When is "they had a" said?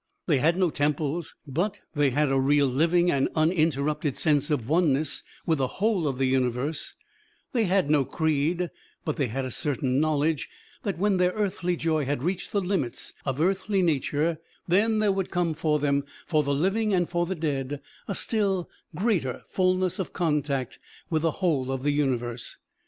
1.93-2.39, 9.17-9.51